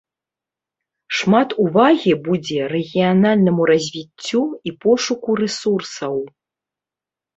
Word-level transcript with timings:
Шмат 1.17 1.49
увагі 1.63 2.13
будзе 2.27 2.59
рэгіянальнаму 2.73 3.63
развіццю 3.73 4.41
і 4.71 4.77
пошуку 4.87 5.29
рэсурсаў. 5.45 6.15